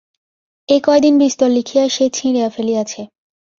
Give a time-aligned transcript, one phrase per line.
[0.69, 3.01] এ কয়দিন বিস্তর লিখিয়া সে ছিঁড়িয়া ফেলিয়াছে।